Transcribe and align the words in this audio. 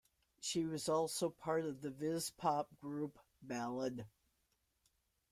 She 0.39 0.65
was 0.65 0.89
also 0.89 1.29
part 1.29 1.63
of 1.63 1.81
the 1.81 1.91
vispop 1.91 2.75
group 2.79 3.19
Ballade! 3.45 4.07